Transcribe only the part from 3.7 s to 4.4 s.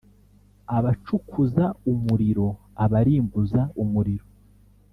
umuriro